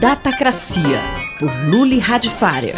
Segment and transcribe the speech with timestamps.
[0.00, 0.98] Datacracia,
[1.38, 2.76] por Luli Radifária.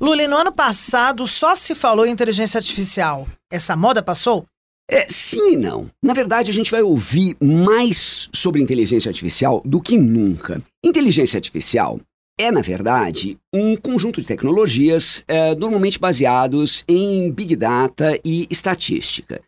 [0.00, 3.26] Luli, no ano passado só se falou em inteligência artificial.
[3.50, 4.46] Essa moda passou?
[4.88, 5.90] É, sim e não.
[6.00, 10.62] Na verdade, a gente vai ouvir mais sobre inteligência artificial do que nunca.
[10.84, 12.00] Inteligência artificial
[12.38, 19.42] é, na verdade, um conjunto de tecnologias é, normalmente baseados em Big Data e estatística.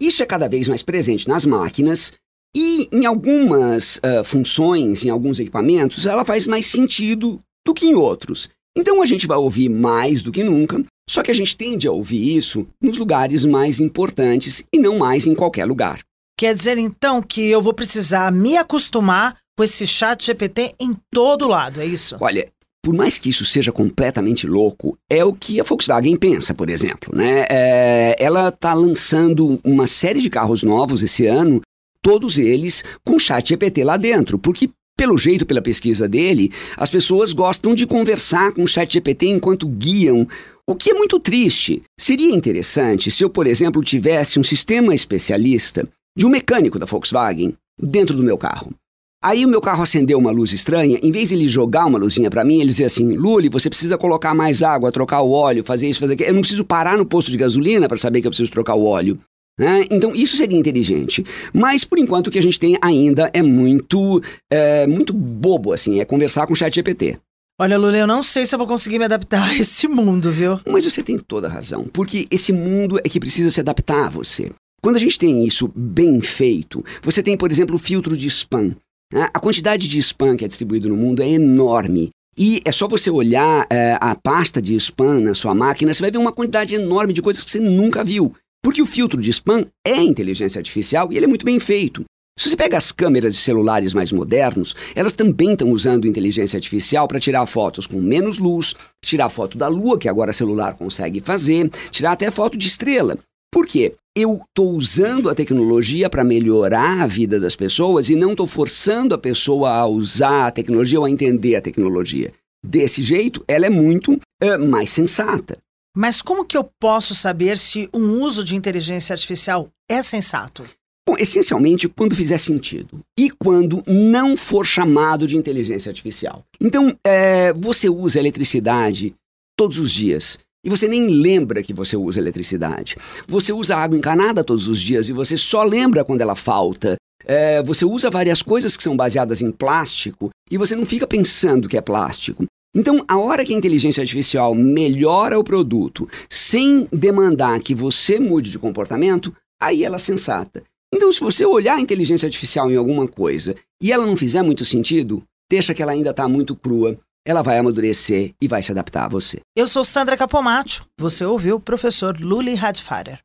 [0.00, 2.12] Isso é cada vez mais presente nas máquinas
[2.54, 7.94] e em algumas uh, funções, em alguns equipamentos, ela faz mais sentido do que em
[7.94, 8.48] outros.
[8.76, 11.92] Então a gente vai ouvir mais do que nunca, só que a gente tende a
[11.92, 16.00] ouvir isso nos lugares mais importantes e não mais em qualquer lugar.
[16.38, 21.48] Quer dizer então que eu vou precisar me acostumar com esse chat GPT em todo
[21.48, 22.16] lado, é isso?
[22.20, 22.48] Olha,
[22.82, 27.14] por mais que isso seja completamente louco, é o que a Volkswagen pensa, por exemplo.
[27.14, 27.44] Né?
[27.50, 31.60] É, ela está lançando uma série de carros novos esse ano
[32.02, 37.32] todos eles com chat GPT lá dentro, porque pelo jeito, pela pesquisa dele, as pessoas
[37.32, 40.28] gostam de conversar com o chat GPT enquanto guiam,
[40.66, 41.80] o que é muito triste.
[41.98, 47.54] Seria interessante se eu, por exemplo, tivesse um sistema especialista de um mecânico da Volkswagen
[47.80, 48.74] dentro do meu carro.
[49.22, 52.30] Aí o meu carro acendeu uma luz estranha, em vez de ele jogar uma luzinha
[52.30, 55.88] para mim, ele dizia assim: Luli, você precisa colocar mais água, trocar o óleo, fazer
[55.88, 56.30] isso, fazer aquilo.
[56.30, 58.84] Eu não preciso parar no posto de gasolina para saber que eu preciso trocar o
[58.84, 59.18] óleo.
[59.58, 59.84] Né?
[59.90, 61.24] Então, isso seria inteligente.
[61.52, 66.00] Mas, por enquanto, o que a gente tem ainda é muito, é, muito bobo, assim,
[66.00, 67.18] é conversar com o chat GPT.
[67.60, 70.58] Olha, Lula, eu não sei se eu vou conseguir me adaptar a esse mundo, viu?
[70.66, 74.08] Mas você tem toda a razão, porque esse mundo é que precisa se adaptar a
[74.08, 74.50] você.
[74.80, 78.74] Quando a gente tem isso bem feito, você tem, por exemplo, o filtro de spam.
[79.12, 79.28] Né?
[79.34, 82.08] A quantidade de spam que é distribuído no mundo é enorme.
[82.36, 86.10] E é só você olhar é, a pasta de spam na sua máquina, você vai
[86.10, 88.34] ver uma quantidade enorme de coisas que você nunca viu.
[88.62, 92.04] Porque o filtro de spam é inteligência artificial e ele é muito bem feito.
[92.38, 97.06] Se você pega as câmeras de celulares mais modernos, elas também estão usando inteligência artificial
[97.06, 101.68] para tirar fotos com menos luz, tirar foto da lua, que agora celular consegue fazer,
[101.90, 103.18] tirar até foto de estrela.
[103.52, 103.94] Por quê?
[104.16, 109.14] Eu estou usando a tecnologia para melhorar a vida das pessoas e não estou forçando
[109.14, 112.32] a pessoa a usar a tecnologia ou a entender a tecnologia.
[112.64, 115.58] Desse jeito, ela é muito é, mais sensata.
[115.96, 120.62] Mas como que eu posso saber se um uso de inteligência artificial é sensato?
[121.08, 126.44] Bom, essencialmente quando fizer sentido e quando não for chamado de inteligência artificial.
[126.60, 129.14] Então, é, você usa eletricidade
[129.56, 132.96] todos os dias e você nem lembra que você usa eletricidade.
[133.26, 136.96] Você usa água encanada todos os dias e você só lembra quando ela falta.
[137.24, 141.68] É, você usa várias coisas que são baseadas em plástico e você não fica pensando
[141.68, 142.44] que é plástico.
[142.74, 148.50] Então, a hora que a inteligência artificial melhora o produto sem demandar que você mude
[148.50, 150.62] de comportamento, aí ela é sensata.
[150.94, 154.64] Então, se você olhar a inteligência artificial em alguma coisa e ela não fizer muito
[154.64, 159.04] sentido, deixa que ela ainda está muito crua, ela vai amadurecer e vai se adaptar
[159.04, 159.40] a você.
[159.56, 160.86] Eu sou Sandra Capomatto.
[160.98, 163.20] Você ouviu o professor Luli Radfarer.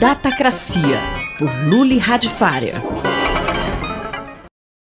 [0.00, 0.98] Datacracia,
[1.38, 2.74] por Luli Radfarer.